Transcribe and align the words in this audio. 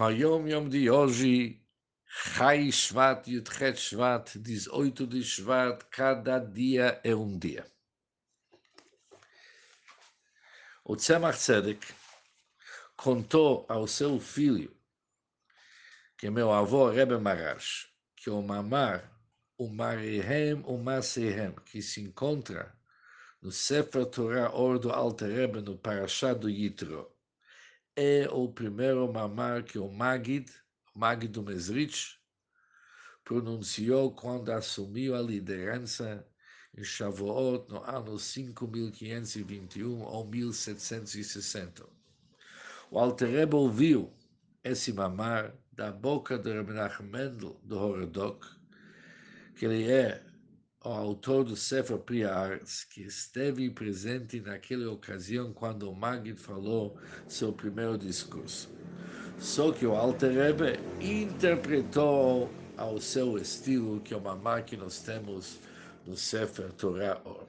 Hayom 0.00 0.48
Yom 0.48 0.70
de 0.70 0.88
hoje, 0.88 1.60
Chai 2.06 2.72
Shvat, 2.72 3.26
Yudchet 3.26 3.76
Shvat, 3.76 4.38
18 4.38 5.06
de 5.06 5.22
Shvat, 5.22 5.84
cada 5.90 6.38
dia 6.38 6.98
é 7.04 7.14
um 7.14 7.38
dia. 7.38 7.66
O 10.82 10.96
Tzemach 10.96 11.36
Tzedek 11.36 11.86
contou 12.96 13.66
ao 13.68 13.86
seu 13.86 14.18
filho, 14.18 14.74
que 16.16 16.28
é 16.28 16.30
meu 16.30 16.50
avô 16.50 16.88
Rebbe 16.88 17.18
Marash, 17.18 17.92
que 18.16 18.30
o 18.30 18.40
mamar, 18.40 19.04
o 19.58 19.68
marihem, 19.68 20.62
o 20.64 20.78
masehem, 20.78 21.54
que 21.66 21.82
se 21.82 22.00
encontra 22.00 22.74
no 23.42 23.52
Sefer 23.52 24.06
Torah 24.06 24.50
Or 24.54 24.78
do 24.78 24.90
Alter 24.90 25.28
Rebbe, 25.28 25.60
no 25.60 25.76
Parashá 25.76 26.32
do 26.32 26.48
Yitro, 26.48 27.14
é 28.02 28.26
o 28.32 28.48
primeiro 28.48 29.12
mamar 29.12 29.62
que 29.62 29.78
o 29.78 29.86
Magid, 29.92 30.50
Magid 30.94 31.28
do 31.32 31.42
Mesrich, 31.42 32.18
pronunciou 33.22 34.14
quando 34.14 34.50
assumiu 34.50 35.14
a 35.14 35.20
liderança 35.20 36.26
em 36.74 36.82
Shavuot 36.82 37.68
no 37.68 37.84
ano 37.84 38.18
5521 38.18 40.00
ou 40.00 40.26
1760. 40.26 41.86
O 42.90 42.98
Alter 42.98 43.54
ouviu 43.54 44.10
esse 44.64 44.94
mamar 44.94 45.54
da 45.70 45.92
boca 45.92 46.38
de 46.38 46.54
Rabbi 46.54 47.02
Mendel 47.02 47.60
do 47.62 47.78
Horodok, 47.78 48.46
que 49.56 49.66
ele 49.66 49.92
é 49.92 50.24
o 50.82 50.88
autor 50.88 51.44
do 51.44 51.54
Sefer 51.54 51.98
Priya 51.98 52.32
Arts, 52.32 52.84
que 52.84 53.02
esteve 53.02 53.68
presente 53.70 54.40
naquela 54.40 54.90
ocasião 54.90 55.52
quando 55.52 55.90
o 55.90 55.94
Magid 55.94 56.40
falou 56.40 56.98
seu 57.28 57.52
primeiro 57.52 57.98
discurso. 57.98 58.70
Só 59.38 59.72
que 59.72 59.84
o 59.84 59.94
Alter 59.94 60.32
Rebbe 60.32 60.78
interpretou 61.00 62.50
ao 62.78 62.98
seu 62.98 63.36
estilo, 63.36 64.00
que 64.00 64.14
é 64.14 64.16
uma 64.16 64.34
marca 64.34 64.68
que 64.68 64.76
nós 64.76 65.00
temos 65.00 65.58
no 66.06 66.16
Sefer 66.16 66.72
Torah 66.72 67.20
Or. 67.24 67.46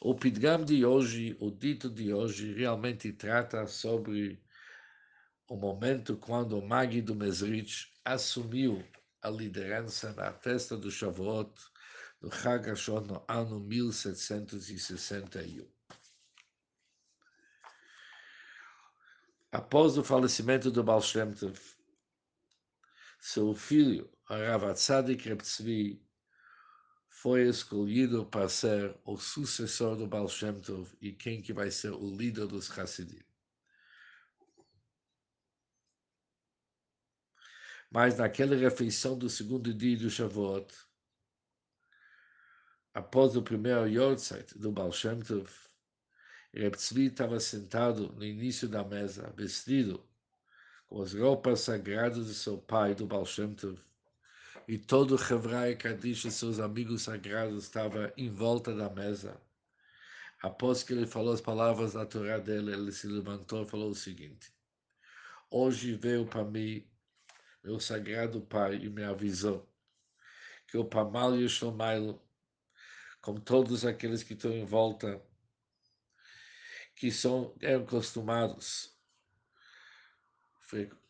O 0.00 0.14
Pidgam 0.14 0.64
de 0.64 0.84
hoje, 0.86 1.36
o 1.38 1.50
dito 1.50 1.90
de 1.90 2.14
hoje, 2.14 2.54
realmente 2.54 3.12
trata 3.12 3.66
sobre 3.66 4.40
o 5.48 5.54
momento 5.54 6.16
quando 6.16 6.58
o 6.58 6.66
Magid 6.66 7.02
do 7.02 7.14
Mesrich 7.14 7.88
assumiu 8.04 8.82
a 9.22 9.30
liderança 9.30 10.12
na 10.12 10.32
festa 10.32 10.76
do 10.76 10.90
Shavuot, 10.90 11.50
do 12.20 12.30
Chag 12.30 12.68
Hashon, 12.68 13.00
no 13.02 13.24
ano 13.28 13.60
1761. 13.60 15.66
Após 19.52 19.96
o 19.96 20.04
falecimento 20.04 20.70
do 20.70 20.82
Baal 20.82 21.02
Shem 21.02 21.32
Tov, 21.32 21.58
seu 23.20 23.54
filho, 23.54 24.10
Rav 24.24 24.74
Tzadik 24.74 25.28
Reb 25.28 25.42
Tzvi, 25.42 26.02
foi 27.08 27.48
escolhido 27.48 28.26
para 28.26 28.48
ser 28.48 28.98
o 29.04 29.16
sucessor 29.16 29.96
do 29.96 30.08
Baal 30.08 30.28
Shem 30.28 30.60
Tov 30.60 30.90
e 31.00 31.12
quem 31.12 31.40
que 31.40 31.52
vai 31.52 31.70
ser 31.70 31.92
o 31.92 32.16
líder 32.16 32.46
dos 32.46 32.76
Hassidim. 32.76 33.22
Mas 37.92 38.16
naquela 38.16 38.56
refeição 38.56 39.18
do 39.18 39.28
segundo 39.28 39.74
dia 39.74 39.98
do 39.98 40.08
Shavuot, 40.08 40.66
após 42.94 43.36
o 43.36 43.42
primeiro 43.42 43.86
Yortzeit 43.86 44.56
do 44.56 44.72
Baal 44.72 44.90
Shem 44.90 45.20
Tov, 45.20 45.46
Reb 46.54 46.74
Tzvi 46.74 47.08
estava 47.08 47.38
sentado 47.38 48.10
no 48.14 48.24
início 48.24 48.66
da 48.66 48.82
mesa, 48.82 49.30
vestido 49.36 50.02
com 50.88 51.02
as 51.02 51.12
roupas 51.12 51.60
sagradas 51.60 52.28
de 52.28 52.34
seu 52.34 52.56
pai, 52.56 52.94
do 52.94 53.04
Baal 53.04 53.26
Shem 53.26 53.54
Tov, 53.54 53.78
e 54.66 54.78
todo 54.78 55.14
o 55.14 55.22
Hevrai 55.22 55.76
Kadish 55.76 56.24
e 56.24 56.30
seus 56.30 56.60
amigos 56.60 57.02
sagrados 57.02 57.64
estava 57.64 58.10
em 58.16 58.30
volta 58.30 58.74
da 58.74 58.88
mesa. 58.88 59.38
Após 60.40 60.82
que 60.82 60.94
ele 60.94 61.06
falou 61.06 61.34
as 61.34 61.42
palavras 61.42 61.92
da 61.92 62.06
Torá 62.06 62.38
dele, 62.38 62.72
ele 62.72 62.90
se 62.90 63.06
levantou 63.06 63.64
e 63.64 63.68
falou 63.68 63.90
o 63.90 63.94
seguinte: 63.94 64.50
Hoje 65.50 65.94
veio 65.94 66.24
para 66.24 66.42
mim 66.42 66.90
meu 67.62 67.78
sagrado 67.78 68.40
Pai, 68.40 68.76
e 68.76 68.90
me 68.90 69.04
avisou 69.04 69.68
que 70.66 70.76
o 70.76 70.84
Pamal 70.84 71.36
e 71.36 71.44
o 71.44 71.48
Shlomailo, 71.48 72.20
como 73.20 73.40
todos 73.40 73.84
aqueles 73.84 74.22
que 74.22 74.32
estão 74.32 74.50
em 74.50 74.64
volta, 74.64 75.22
que 76.96 77.10
são 77.10 77.54
acostumados, 77.62 78.96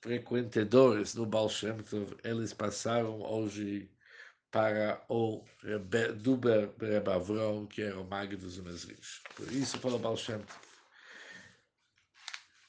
frequentadores 0.01 1.15
do 1.15 1.25
Baal 1.25 1.49
Shem 1.49 1.79
Tov, 1.79 2.17
eles 2.25 2.53
passaram 2.53 3.23
hoje 3.23 3.91
para 4.51 5.03
o 5.09 5.45
Rebe, 5.63 6.13
Duber 6.13 6.75
Rebavron, 6.79 7.67
que 7.67 7.83
era 7.83 7.99
o 8.01 8.05
Mag 8.05 8.37
dos 8.37 8.59
Mesrich. 8.59 9.23
Por 9.37 9.51
isso, 9.53 9.79
falou 9.79 9.99
Baal 9.99 10.17
Shem 10.17 10.41
Tov, 10.41 10.61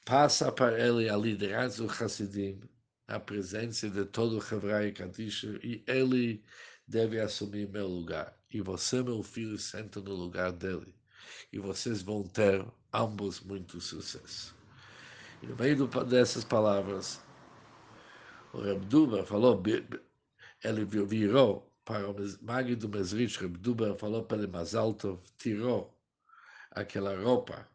passa 0.04 0.52
para 0.52 0.78
ele 0.78 1.08
a 1.08 1.16
liderança 1.16 1.82
do 1.82 1.90
Hassidim, 1.90 2.60
a 3.06 3.20
presença 3.20 3.88
de 3.88 4.04
todo 4.04 4.38
o 4.38 4.54
Hebraico 4.54 4.98
Kadisha 4.98 5.58
e 5.62 5.82
ele 5.86 6.42
deve 6.86 7.20
assumir 7.20 7.68
meu 7.68 7.86
lugar. 7.86 8.36
E 8.50 8.60
você, 8.60 9.02
meu 9.02 9.22
filho, 9.22 9.58
senta 9.58 10.00
no 10.00 10.14
lugar 10.14 10.52
dele. 10.52 10.94
E 11.52 11.58
vocês 11.58 12.02
vão 12.02 12.22
ter 12.22 12.64
ambos 12.92 13.40
muito 13.40 13.80
sucesso. 13.80 14.54
E 15.42 15.46
no 15.46 15.56
meio 15.56 15.86
dessas 16.04 16.44
palavras, 16.44 17.20
o 18.52 18.60
Rebduba 18.60 19.24
falou, 19.24 19.62
ele 20.62 20.84
virou 20.84 21.70
para 21.84 22.08
o 22.08 22.14
Magui 22.40 22.76
do 22.76 22.88
Mesrich, 22.88 23.38
Rebduba 23.38 23.96
falou 23.98 24.24
para 24.24 24.38
ele 24.38 24.46
mais 24.46 24.74
alto, 24.74 25.20
tirou 25.36 25.94
aquela 26.70 27.14
roupa 27.20 27.68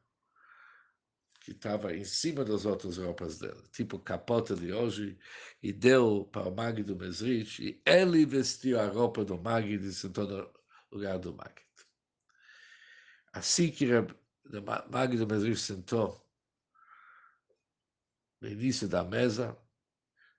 que 1.39 1.51
estava 1.51 1.95
em 1.95 2.03
cima 2.03 2.43
das 2.43 2.65
outras 2.65 2.97
roupas 2.97 3.39
dele, 3.39 3.61
tipo 3.71 3.97
capota 3.97 4.55
de 4.55 4.73
hoje, 4.73 5.17
e 5.63 5.71
deu 5.71 6.25
para 6.31 6.49
o 6.49 6.55
Magid 6.55 6.83
do 6.83 6.95
Mesrich, 6.95 7.63
e 7.63 7.81
ele 7.85 8.25
vestiu 8.25 8.79
a 8.79 8.87
roupa 8.87 9.23
do 9.23 9.37
Magid 9.37 9.85
e 9.85 9.93
sentou 9.93 10.27
no 10.27 10.51
lugar 10.91 11.17
do 11.17 11.33
Magid. 11.33 11.65
Assim 13.31 13.71
que 13.71 13.87
Magid 14.89 15.17
do 15.17 15.27
Mesrich 15.27 15.59
sentou 15.59 16.25
no 18.41 18.47
início 18.47 18.87
da 18.87 19.03
mesa, 19.03 19.57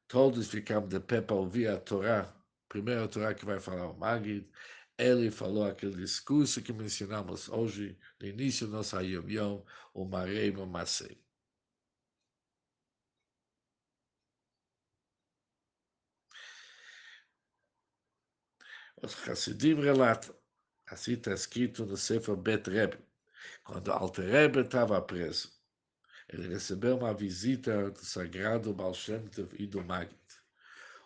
todos 0.06 0.48
ficaram 0.48 0.86
de 0.86 1.00
pé 1.00 1.20
para 1.20 1.36
ouvir 1.36 1.68
a 1.68 1.78
Torá, 1.78 2.34
primeira 2.68 3.08
Torá 3.08 3.34
que 3.34 3.44
vai 3.44 3.58
falar 3.58 3.90
o 3.90 3.98
Magid, 3.98 4.50
ele 5.00 5.30
falou 5.30 5.64
aquele 5.64 5.96
discurso 5.96 6.62
que 6.62 6.72
mencionamos 6.72 7.48
hoje, 7.48 7.98
no 8.20 8.26
início 8.26 8.66
do 8.66 8.74
nosso 8.74 8.96
Ayom 8.96 9.28
Yom, 9.28 9.64
o 9.94 10.04
Marei 10.04 10.52
Masei. 10.52 11.18
Os 19.02 19.14
Hassidim 19.26 19.80
relatam, 19.80 20.34
assim 20.86 21.12
está 21.14 21.32
escrito 21.32 21.86
no 21.86 21.96
Sefer 21.96 22.36
Bet 22.36 22.68
Rebbe, 22.68 22.98
quando 23.64 23.90
Alter 23.90 24.28
Rebbe 24.28 24.60
estava 24.60 25.00
preso, 25.00 25.50
ele 26.28 26.48
recebeu 26.48 26.98
uma 26.98 27.14
visita 27.14 27.90
do 27.90 28.04
sagrado 28.04 28.74
Baal 28.74 28.92
Shem 28.92 29.26
Tov 29.28 29.54
e 29.58 29.66
do 29.66 29.82
Magid. 29.82 30.14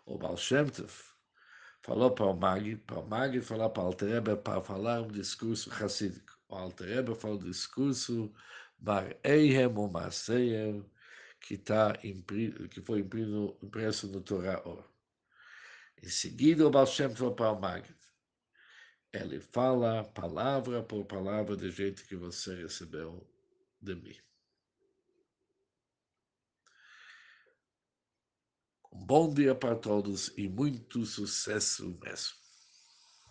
O 0.04 0.18
Baal 0.18 0.36
Shem 0.36 0.66
Tov 0.68 1.13
falou 1.84 2.10
para 2.10 2.24
o 2.24 2.34
Magid, 2.34 2.80
para 2.86 2.98
o 2.98 3.06
Magid 3.06 3.44
falar 3.44 3.68
para 3.68 3.82
o 3.82 3.86
Alter 3.86 4.22
para 4.38 4.62
falar 4.62 5.02
um 5.02 5.08
discurso 5.08 5.68
racídico. 5.68 6.32
O 6.48 6.54
Alter 6.54 7.14
falou 7.14 7.36
um 7.36 7.44
discurso 7.44 8.32
Bar 8.78 9.14
Eihem 9.22 9.66
ou 9.66 9.90
Maseyer, 9.90 10.82
que, 11.40 11.58
tá 11.58 11.92
que 11.94 12.80
foi 12.80 13.00
impresso 13.00 14.08
no 14.08 14.22
Torá 14.22 14.62
Or. 14.64 14.82
Em 16.02 16.08
seguida, 16.08 16.66
o 16.66 16.70
Baal 16.70 16.86
Shem 16.86 17.14
falou 17.14 17.34
para 17.34 17.52
o 17.52 17.60
Magid. 17.60 17.94
Ele 19.12 19.38
fala 19.38 20.04
palavra 20.04 20.82
por 20.82 21.04
palavra 21.04 21.54
do 21.54 21.70
jeito 21.70 22.06
que 22.06 22.16
você 22.16 22.54
recebeu 22.62 23.26
de 23.80 23.94
mim. 23.94 24.23
Bom 29.06 29.28
dia 29.28 29.54
para 29.54 29.76
todos 29.76 30.32
e 30.34 30.48
muito 30.48 31.04
sucesso 31.04 31.94
mesmo. 32.02 32.43